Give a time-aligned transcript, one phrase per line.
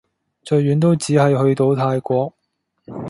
[0.43, 2.33] 最遠都只係去到泰國